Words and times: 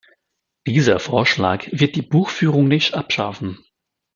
Dieser 0.65 0.99
Vorschlag 0.99 1.67
wird 1.71 1.95
die 1.95 2.01
Buchführung 2.01 2.67
nicht 2.67 2.95
abschaffen. 2.95 3.63